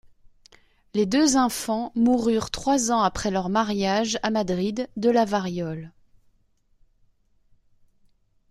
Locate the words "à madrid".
4.23-4.89